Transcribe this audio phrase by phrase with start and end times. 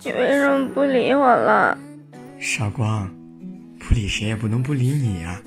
[0.00, 1.76] 你为什么不理我了？
[2.40, 3.08] 傻瓜，
[3.78, 5.40] 不理谁也不能不理你呀。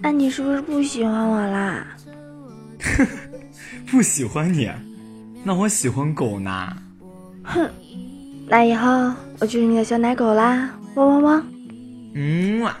[0.00, 1.86] 那你是不是不喜欢我啦？
[3.90, 4.68] 不喜欢你？
[5.44, 6.76] 那我喜欢狗呢。
[7.44, 7.70] 哼，
[8.48, 11.46] 那以后我就是你的小奶狗啦，汪汪汪。
[12.14, 12.76] 嗯嘛，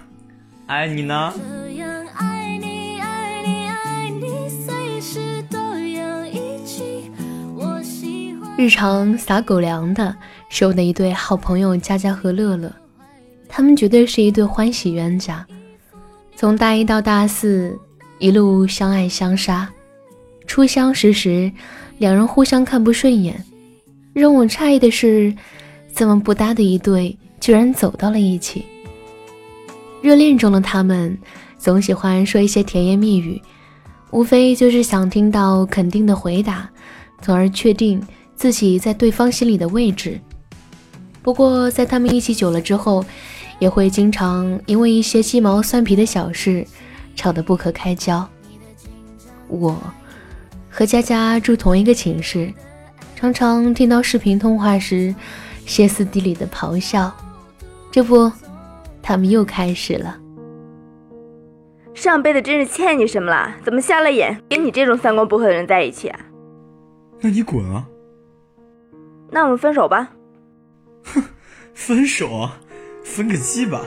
[0.66, 1.32] 爱你呢。
[8.58, 10.16] 日常撒狗粮的
[10.48, 12.72] 是我的一对好朋友佳佳和乐乐，
[13.46, 15.46] 他们绝对是一对欢喜冤家。
[16.34, 17.78] 从大一到大四，
[18.18, 19.70] 一路相爱相杀。
[20.46, 21.52] 初相识时，
[21.98, 23.38] 两人互相看不顺眼。
[24.14, 25.34] 让我诧异的是，
[25.94, 28.64] 这么不搭的一对，居然走到了一起。
[30.00, 31.16] 热恋中的他们，
[31.58, 33.38] 总喜欢说一些甜言蜜语，
[34.12, 36.66] 无非就是想听到肯定的回答，
[37.20, 38.02] 从而确定。
[38.36, 40.20] 自己在对方心里的位置。
[41.22, 43.04] 不过，在他们一起久了之后，
[43.58, 46.64] 也会经常因为一些鸡毛蒜皮的小事
[47.16, 48.28] 吵得不可开交。
[49.48, 49.76] 我
[50.70, 52.52] 和佳佳住同一个寝室，
[53.16, 55.12] 常常听到视频通话时
[55.64, 57.12] 歇斯底里的咆哮。
[57.90, 58.30] 这不，
[59.02, 60.16] 他们又开始了。
[61.94, 63.54] 上辈子真是欠你什么了？
[63.64, 66.20] 怎么瞎了眼，跟你这种三观不合的人在一起啊？
[67.20, 67.86] 那你滚啊！
[69.30, 70.10] 那我们分手吧。
[71.04, 71.22] 哼，
[71.74, 72.48] 分手？
[73.02, 73.82] 分个鸡吧！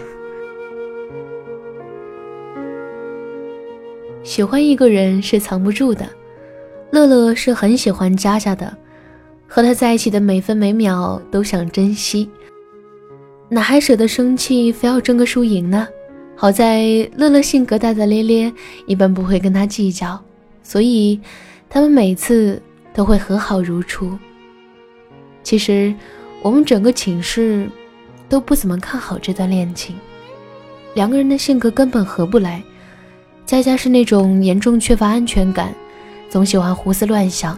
[4.23, 6.07] 喜欢一个人是藏不住的。
[6.91, 8.75] 乐乐是很喜欢佳佳的，
[9.47, 12.29] 和他在一起的每分每秒都想珍惜，
[13.49, 15.87] 哪还舍得生气，非要争个输赢呢？
[16.35, 16.83] 好在
[17.17, 18.53] 乐乐性格大大咧咧，
[18.87, 20.17] 一般不会跟他计较，
[20.63, 21.19] 所以
[21.69, 22.61] 他们每次
[22.93, 24.17] 都会和好如初。
[25.43, 25.93] 其实，
[26.41, 27.67] 我们整个寝室
[28.27, 29.95] 都不怎么看好这段恋情。
[30.93, 32.61] 两个人的性格根本合不来。
[33.45, 35.73] 佳佳是那种严重缺乏安全感，
[36.30, 37.58] 总喜欢胡思乱想，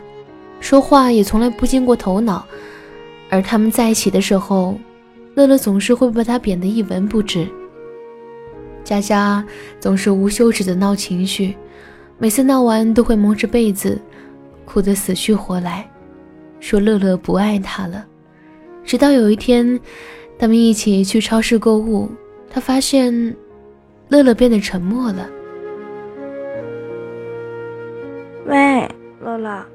[0.61, 2.45] 说话也从来不经过头脑。
[3.29, 4.77] 而他们在一起的时候，
[5.35, 7.45] 乐乐总是会把他贬得一文不值。
[8.85, 9.45] 佳佳
[9.81, 11.57] 总是无休止的闹情绪，
[12.17, 14.01] 每次闹完都会蒙着被子，
[14.63, 15.90] 哭得死去活来。
[16.61, 18.07] 说乐乐不爱他了，
[18.85, 19.77] 直到有一天，
[20.39, 22.09] 他们一起去超市购物，
[22.49, 23.35] 他发现
[24.07, 25.29] 乐乐变得沉默了。
[28.45, 28.87] 喂，
[29.19, 29.65] 乐乐，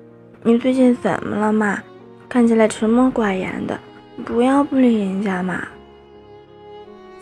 [0.43, 1.83] 你最近怎么了嘛？
[2.29, 3.79] 看起来沉默寡言的，
[4.25, 5.67] 不要不理人家嘛。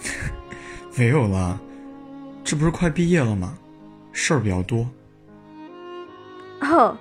[0.97, 1.59] 没有啦，
[2.45, 3.59] 这不是快毕业了吗？
[4.13, 4.87] 事儿比较多。
[6.61, 6.97] 哦。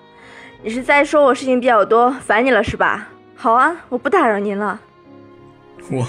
[0.66, 3.10] 你是在说我事情比较多，烦你了是吧？
[3.36, 4.80] 好啊，我不打扰您了。
[5.92, 6.08] 我，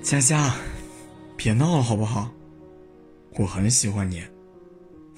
[0.00, 0.52] 佳佳，
[1.36, 2.28] 别闹了好不好？
[3.40, 4.22] 我很喜欢你，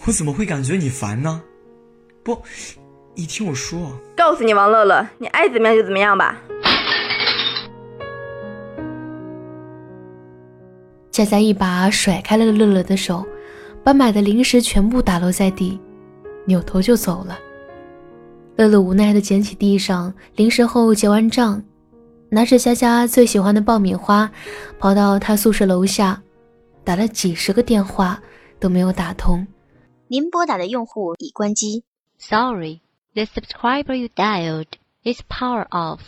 [0.07, 1.43] 我怎么会感觉你烦呢？
[2.23, 2.41] 不，
[3.15, 3.79] 你听我说。
[4.17, 6.39] 告诉你王乐乐，你爱怎么样就怎么样吧。
[11.11, 13.27] 佳佳一把甩开了乐乐的手，
[13.85, 15.79] 把买的零食全部打落在地，
[16.47, 17.39] 扭头就走了。
[18.57, 21.63] 乐乐无奈地捡起地上零食后结完账，
[22.29, 24.31] 拿着佳佳最喜欢的爆米花，
[24.79, 26.23] 跑到他宿舍楼下，
[26.85, 28.23] 打了几十个电话
[28.61, 29.47] 都没有打通。
[30.07, 31.83] 您拨打的用户已关机。
[32.17, 32.81] Sorry,
[33.13, 34.69] the subscriber you dialed
[35.03, 36.01] is power off.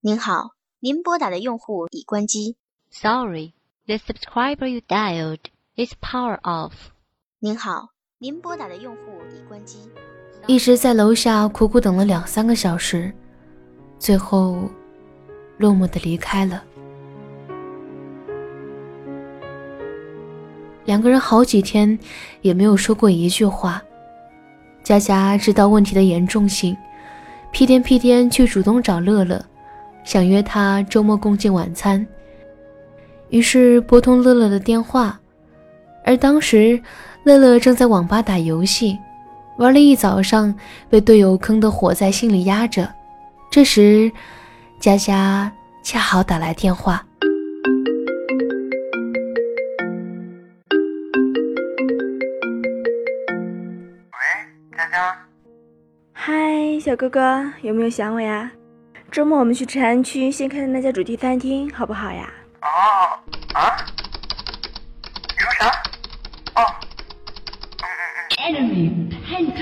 [0.00, 0.50] 您好，
[0.80, 2.56] 您拨打的用户已关机。
[2.90, 3.54] Sorry,
[3.86, 5.40] the subscriber you dialed
[5.74, 6.72] is power off.
[7.38, 7.88] 您好，
[8.18, 9.88] 您拨打的用户已关机。
[10.48, 13.12] 一直在楼下苦苦等了两三个小时，
[13.98, 14.62] 最后
[15.58, 16.64] 落寞的离开了。
[20.86, 21.98] 两个人好几天
[22.40, 23.82] 也没有说过一句话。
[24.82, 26.74] 佳佳知道问题的严重性，
[27.52, 29.44] 屁颠屁颠去主动找乐乐，
[30.02, 32.04] 想约他周末共进晚餐。
[33.28, 35.20] 于是拨通乐乐的电话，
[36.06, 36.80] 而当时
[37.22, 38.98] 乐乐正在网吧打游戏。
[39.58, 40.54] 玩了一早上，
[40.88, 42.88] 被队友坑得火在心里压着。
[43.50, 44.12] 这时，
[44.78, 45.50] 佳佳
[45.82, 47.04] 恰好打来电话。
[54.12, 55.18] 喂，佳佳。
[56.12, 56.32] 嗨，
[56.80, 58.52] 小哥哥，有没有想我呀？
[59.10, 62.32] 周末我们去长安区新开的那家主题餐厅，好不好呀？
[62.62, 63.18] 哦，
[63.54, 63.84] 啊？
[65.30, 65.66] 你说啥？
[66.54, 66.62] 哦。
[68.38, 68.92] Enemy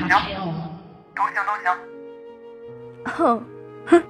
[0.08, 0.54] 行，
[1.14, 1.72] 都行都行。
[3.04, 3.42] 哼，
[3.86, 4.02] 哼，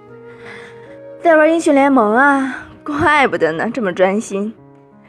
[1.22, 4.54] 在玩英雄联盟啊，怪不得呢，这么专心。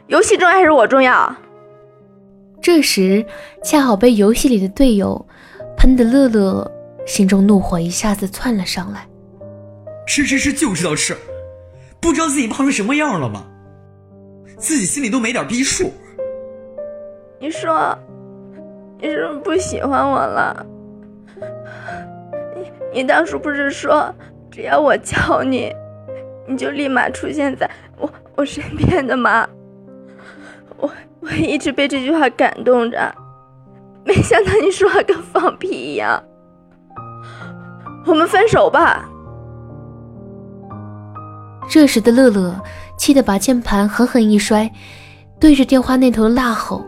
[0.06, 1.34] 游戏重要还是我重要？
[2.60, 3.24] 这时，
[3.62, 5.26] 恰好被游戏里的队友
[5.76, 6.70] 喷的乐乐
[7.06, 9.06] 心中怒火一下子窜了上来。
[10.06, 11.16] 吃吃吃就知道吃，
[12.00, 13.44] 不知道自己胖成什么样了吗？
[14.56, 15.92] 自己心里都没点逼数。
[17.38, 17.96] 你说，
[19.00, 20.66] 你是不是不喜欢我了？
[22.56, 24.14] 你你当初不是说，
[24.50, 25.72] 只要我叫你，
[26.46, 29.48] 你就立马出现在我我身边的吗？
[30.76, 30.90] 我
[31.20, 33.14] 我一直被这句话感动着，
[34.04, 36.22] 没想到你说话跟放屁一样。
[38.06, 39.08] 我们分手吧。
[41.68, 42.58] 这时的乐乐
[42.96, 44.70] 气得把键盘狠狠一摔，
[45.38, 46.84] 对着电话那头大吼：“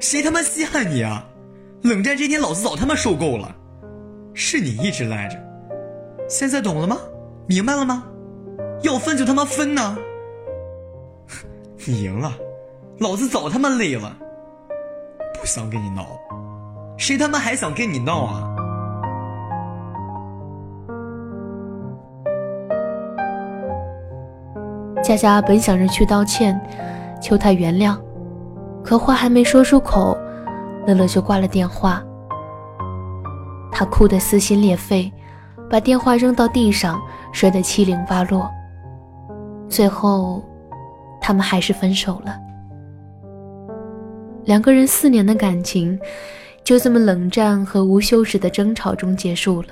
[0.00, 1.24] 谁他妈稀罕你啊！
[1.84, 3.54] 冷战这天，老子早他妈受够了。
[4.32, 5.36] 是你一直赖着，
[6.26, 6.96] 现在懂了吗？
[7.46, 8.04] 明白了吗？
[8.80, 9.94] 要分就他妈分呐！
[11.86, 12.32] 你赢了，
[13.00, 14.16] 老子早他妈累了，
[15.38, 16.06] 不想跟你闹，
[16.96, 18.50] 谁他妈还想跟你闹啊？”
[25.04, 26.58] 佳佳本想着去道歉，
[27.20, 27.94] 求他原谅，
[28.82, 30.16] 可话还没说出口，
[30.86, 32.02] 乐乐就挂了电话。
[33.70, 35.12] 他哭得撕心裂肺，
[35.68, 37.00] 把电话扔到地上，
[37.32, 38.48] 摔得七零八落。
[39.68, 40.44] 最后，
[41.20, 42.36] 他们还是分手了。
[44.44, 45.98] 两个人四年的感情，
[46.62, 49.68] 就这么冷战和无休止的争吵中结束了。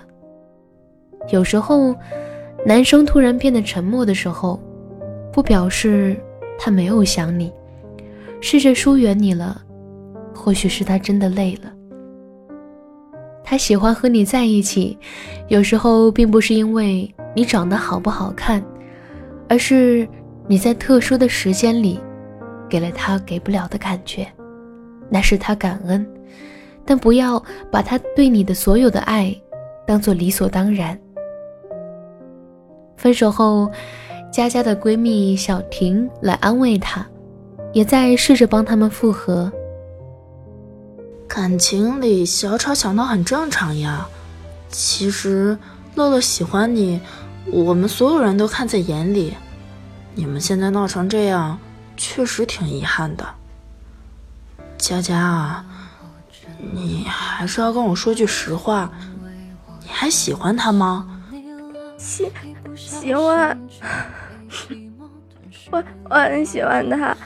[1.29, 1.95] 有时候，
[2.67, 4.61] 男生突然变得沉默的时候。
[5.33, 6.15] 不表示
[6.59, 7.51] 他没有想你，
[8.43, 9.63] 试着疏远你了，
[10.35, 11.73] 或许是他真的累了。
[13.45, 14.99] 他喜欢和你在一起，
[15.49, 18.63] 有时候并不是因为你长得好不好看，
[19.49, 20.09] 而是
[20.47, 22.01] 你在特殊的时间里，
[22.69, 24.27] 给了他给不了的感觉，
[25.11, 26.07] 那是他感恩，
[26.85, 29.35] 但不要把他对你的所有的爱，
[29.87, 30.99] 当做理所当然。
[32.97, 33.71] 分手后。
[34.33, 37.07] 佳佳的闺蜜小婷来安慰她，
[37.75, 39.53] 也在试着帮他们复合。
[41.29, 44.07] 感情里小吵小闹很正常呀。
[44.69, 45.59] 其实
[45.95, 47.01] 乐乐喜欢你，
[47.47, 49.35] 我们所有人都看在眼里。
[50.15, 51.59] 你们现在闹成这样，
[51.97, 53.27] 确实挺遗憾的。
[54.77, 55.65] 佳佳啊，
[56.73, 58.91] 你还是要跟我说句实话，
[59.81, 61.23] 你还喜欢他吗？
[61.97, 62.31] 喜
[62.75, 63.59] 喜欢。
[65.71, 67.17] 我我很喜欢他，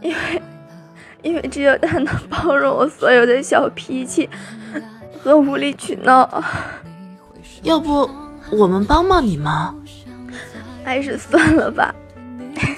[0.00, 0.42] 因为
[1.22, 4.28] 因为只有他能包容我所有的小脾气
[5.22, 6.28] 和无理取闹。
[7.62, 8.08] 要不
[8.52, 9.74] 我们帮帮你吗？
[10.84, 11.94] 还是算了吧，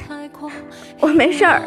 [1.00, 1.62] 我没事儿。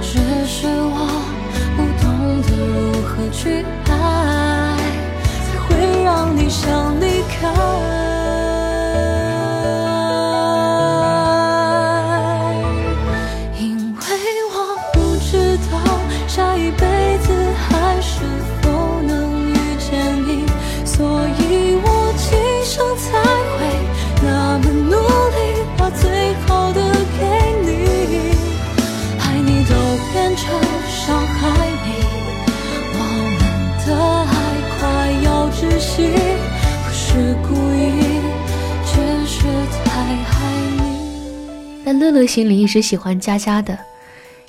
[0.00, 0.96] 只是我
[1.76, 2.48] 不懂得。
[2.58, 3.92] 如何去爱，
[6.08, 8.07] 让你想离开？
[41.98, 43.78] 乐乐心里一直喜欢佳佳的，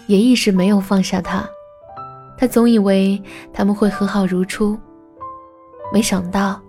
[0.07, 1.47] 也一直没有放下他。
[2.37, 3.21] 他总以为
[3.53, 4.77] 他们会和好如初，
[5.91, 6.61] 没想到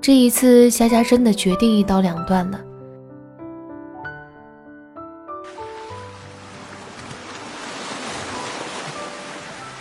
[0.00, 2.60] 这一次佳佳真的决定一刀两断了。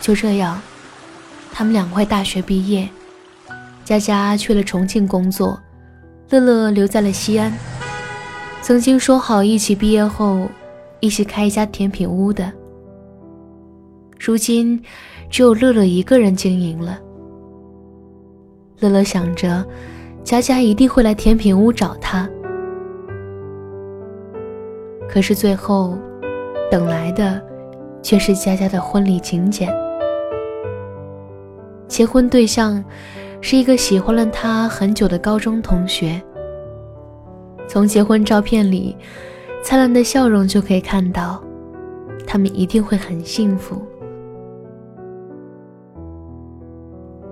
[0.02, 0.62] 就这样，
[1.52, 2.90] 他们两块大学毕业，
[3.86, 5.62] 佳佳去了重庆工作，
[6.30, 7.83] 乐乐留在了西安。
[8.64, 10.48] 曾经说好一起毕业后
[11.02, 12.50] 一起开一家甜品屋的，
[14.18, 14.82] 如今
[15.30, 16.98] 只有乐乐一个人经营了。
[18.80, 19.68] 乐乐想着，
[20.24, 22.26] 佳佳一定会来甜品屋找他，
[25.10, 25.98] 可是最后
[26.72, 27.44] 等来的
[28.02, 29.70] 却是佳佳的婚礼请柬。
[31.90, 32.82] 结婚对象
[33.42, 36.24] 是一个喜欢了他很久的高中同学。
[37.74, 38.96] 从结婚照片里，
[39.64, 41.44] 灿烂的笑容就可以看到，
[42.28, 43.82] 他们一定会很幸福。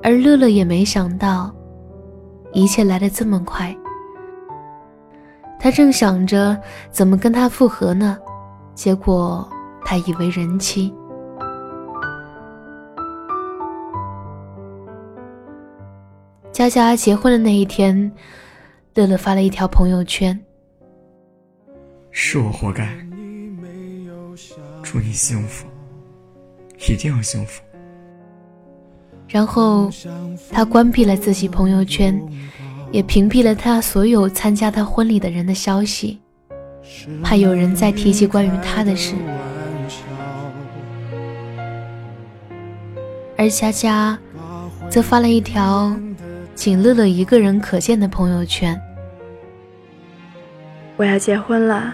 [0.02, 1.54] 而乐乐也没想到，
[2.54, 3.78] 一切来得这么快。
[5.60, 8.18] 他正想着怎么跟他复合呢，
[8.74, 9.48] 结果
[9.86, 10.92] 他已为人妻。
[16.52, 18.12] 佳佳结婚的那一天。
[18.94, 20.38] 乐乐发了一条朋友圈
[22.12, 22.86] ：“是我活该，
[24.84, 25.66] 祝你幸福，
[26.90, 27.62] 一定要幸福。”
[29.30, 29.90] 然后
[30.52, 32.22] 他关闭了自己朋友圈，
[32.92, 36.20] 也屏蔽了他所有参加他婚礼的人的消息，
[37.24, 39.16] 怕有人再提起关于他的事。
[43.38, 44.20] 而佳佳
[44.90, 45.96] 则发了一条。
[46.54, 48.80] 仅乐乐一个人可见的朋友圈。
[50.98, 51.94] 我要结婚了，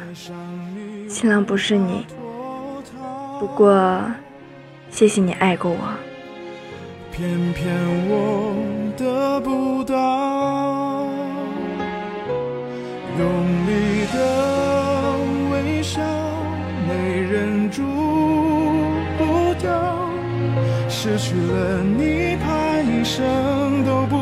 [1.07, 2.05] 新郎不是你，
[3.39, 4.01] 不过
[4.91, 5.77] 谢谢你爱过我。
[7.11, 7.73] 偏偏
[8.09, 8.53] 我
[8.97, 11.05] 得不到
[13.17, 13.27] 用
[13.65, 14.17] 力的
[15.51, 16.01] 微笑，
[16.87, 17.81] 没忍住
[19.17, 19.71] 不掉，
[20.89, 24.16] 失去了你，怕一生都不。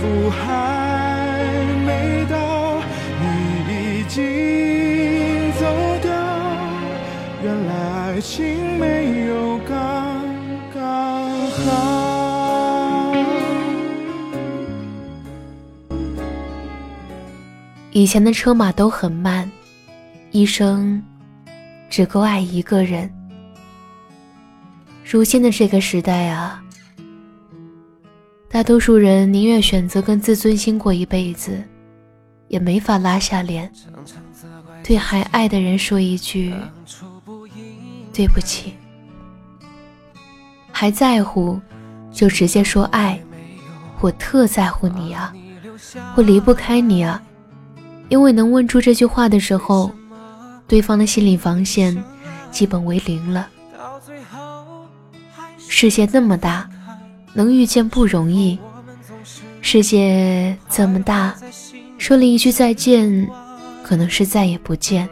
[0.00, 1.44] 福还
[1.84, 2.80] 没到，
[3.20, 3.24] 你
[4.00, 5.64] 已经走
[6.00, 6.08] 掉。
[7.42, 7.72] 原来
[8.14, 9.74] 爱情没有刚
[10.72, 10.80] 刚
[11.50, 11.66] 好。
[17.90, 19.50] 以前的车马都很慢，
[20.30, 21.02] 一生
[21.90, 23.12] 只够爱一个人。
[25.04, 26.62] 如今的这个时代啊。
[28.58, 31.62] 大多数人宁愿选择跟自尊心过一辈子，
[32.48, 33.70] 也没法拉下脸，
[34.82, 36.52] 对还爱的人说一句
[38.12, 38.74] 对不起。
[40.72, 41.60] 还在乎，
[42.10, 43.22] 就直接说爱，
[44.00, 45.32] 我特在乎你啊，
[46.16, 47.22] 我离不开你啊。
[48.08, 49.92] 因为能问出这句话的时候，
[50.66, 51.96] 对方的心理防线
[52.50, 53.48] 基本为零了。
[55.58, 56.68] 世界那么大。
[57.34, 58.58] 能遇见不容易，
[59.60, 61.34] 世界这么大，
[61.98, 63.28] 说了一句再见，
[63.82, 65.08] 可能是再也不见。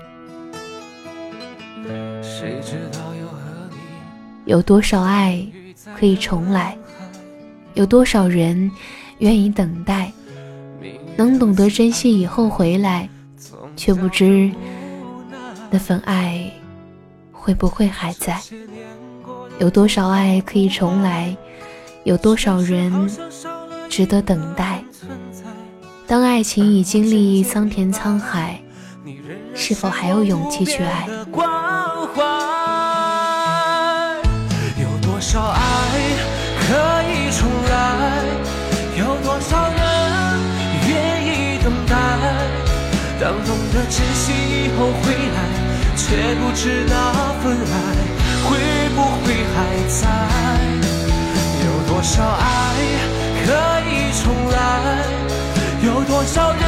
[4.44, 5.44] 有多少爱
[5.98, 6.76] 可以重来？
[7.74, 8.70] 有多少人
[9.18, 10.10] 愿意等待？
[11.16, 13.08] 能懂得珍惜以后回来，
[13.76, 14.50] 却不知
[15.70, 16.50] 那份爱
[17.32, 18.40] 会不会还在？
[19.58, 21.36] 有多少爱可以重来？
[22.06, 23.10] 有多少人
[23.90, 24.80] 值得等待？
[26.06, 28.62] 当爱情已经历桑田沧海，
[29.56, 31.08] 是否还有勇气去爱？
[34.78, 35.60] 有多少爱
[36.60, 38.22] 可以重来？
[38.96, 39.80] 有多少人
[40.88, 41.96] 愿意等待？
[43.20, 45.42] 当懂得珍惜以后回来，
[45.96, 47.74] 却不知那份爱
[48.44, 48.56] 会
[48.94, 49.56] 不会还
[49.88, 50.85] 在？
[52.06, 52.46] 多少爱
[53.44, 53.50] 可
[53.90, 54.54] 以重来？
[55.84, 56.62] 有多少人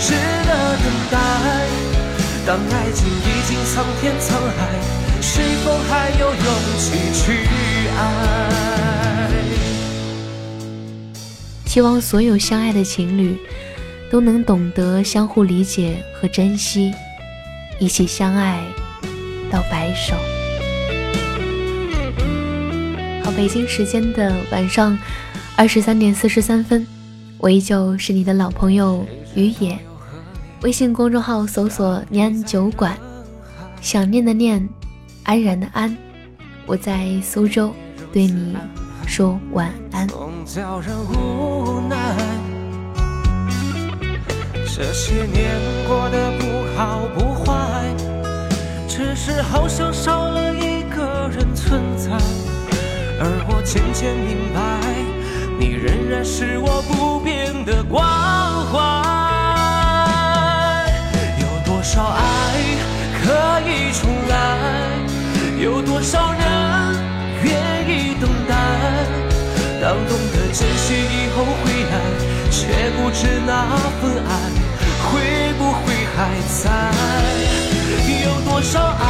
[0.00, 0.14] 值
[0.46, 1.14] 得等待？
[2.46, 4.58] 当爱情已经桑田沧海，
[5.20, 6.46] 是否还有勇
[6.78, 7.46] 气去
[7.98, 8.00] 爱？
[11.66, 13.36] 希望所有相爱的情侣
[14.10, 16.94] 都能懂得相互理解和珍惜，
[17.78, 18.64] 一起相爱
[19.52, 20.14] 到白首。
[23.38, 24.98] 北京时间的晚上
[25.54, 26.84] 二十三点四十三分，
[27.38, 29.78] 我依旧是你的老朋友于野。
[30.62, 32.98] 微信公众号搜索“念安酒馆”，
[33.80, 34.68] 想念的念，
[35.22, 35.96] 安然的安。
[36.66, 37.72] 我在苏州，
[38.12, 38.56] 对你
[39.06, 40.08] 说晚安。
[44.66, 45.48] 这些年
[45.86, 47.94] 过得不好不坏，
[48.88, 52.18] 只是好像少了一个人存在。
[53.20, 54.60] 而我渐渐明白，
[55.58, 58.06] 你仍然是我不变的关
[58.70, 58.78] 怀。
[61.40, 62.22] 有多少爱
[63.18, 64.34] 可以重来？
[65.60, 66.40] 有多少人
[67.42, 67.50] 愿
[67.90, 68.54] 意等待？
[69.82, 71.98] 当懂得珍惜以后回来，
[72.52, 73.50] 却不知那
[74.00, 74.30] 份爱
[75.10, 76.16] 会不会还
[76.62, 76.70] 在？
[78.22, 79.02] 有多少爱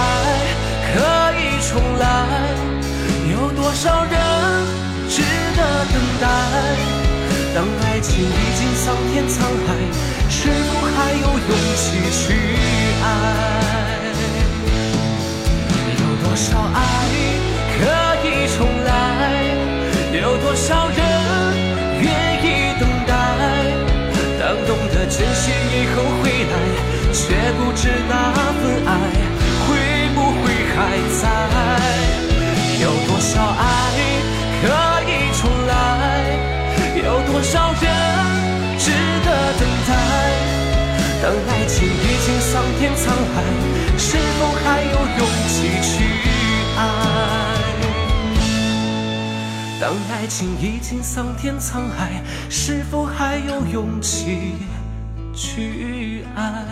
[0.94, 0.96] 可
[1.38, 2.67] 以重来？
[3.68, 4.12] 多少人
[5.10, 5.20] 值
[5.54, 5.60] 得
[5.92, 6.26] 等待
[7.54, 9.68] 当爱情已经桑田沧海
[10.30, 12.32] 是否还有勇气去
[13.04, 13.04] 爱？
[16.00, 16.76] 有多少爱
[17.76, 17.84] 可
[18.24, 18.88] 以重来？
[20.18, 20.96] 有多少人
[22.00, 22.08] 愿
[22.42, 22.46] 意
[22.80, 23.12] 等待
[24.40, 26.54] 当懂得珍惜以后回来
[27.12, 27.20] 却
[27.52, 28.12] 不知那
[28.62, 28.90] 份爱
[29.66, 29.68] 会
[30.14, 30.76] 不会还
[31.20, 32.07] 在？
[33.28, 33.60] 多少爱
[34.62, 34.64] 可
[35.04, 35.70] 以重来？
[36.96, 37.84] 有多少人
[38.78, 38.90] 值
[39.22, 39.90] 得等待？
[41.22, 43.04] 当爱情已经桑田沧
[43.34, 43.44] 海，
[43.98, 45.92] 是否还有勇气去
[46.78, 46.80] 爱？
[49.78, 54.54] 当爱情已经桑田沧海，是否还有勇气
[55.34, 56.64] 去爱？